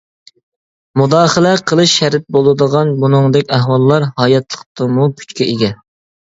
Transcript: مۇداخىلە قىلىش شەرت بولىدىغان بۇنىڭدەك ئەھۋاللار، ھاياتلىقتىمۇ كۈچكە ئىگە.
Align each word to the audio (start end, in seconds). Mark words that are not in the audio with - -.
مۇداخىلە 1.01 1.51
قىلىش 1.73 1.93
شەرت 1.99 2.25
بولىدىغان 2.39 2.95
بۇنىڭدەك 3.05 3.55
ئەھۋاللار، 3.59 4.11
ھاياتلىقتىمۇ 4.25 5.09
كۈچكە 5.23 5.51
ئىگە. 5.55 5.75